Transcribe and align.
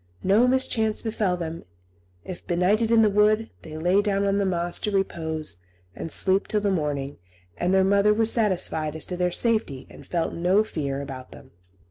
No 0.23 0.47
mischance 0.47 1.03
befell 1.03 1.37
them; 1.37 1.61
if 2.25 2.47
benighted 2.47 2.89
in 2.89 3.03
the 3.03 3.07
wood, 3.11 3.51
they 3.61 3.77
lay 3.77 4.01
down 4.01 4.25
on 4.25 4.39
the 4.39 4.47
moss 4.47 4.79
to 4.79 4.89
repose 4.89 5.57
and 5.95 6.11
sleep 6.11 6.47
till 6.47 6.59
the 6.61 6.71
morning; 6.71 7.19
and 7.55 7.71
their 7.71 7.83
mother 7.83 8.11
was 8.11 8.31
satisfied 8.33 8.95
as 8.95 9.05
to 9.05 9.15
their 9.15 9.29
safety, 9.31 9.85
and 9.91 10.07
felt 10.07 10.33
no 10.33 10.63
fear 10.63 11.03
about 11.03 11.31
them. 11.31 11.51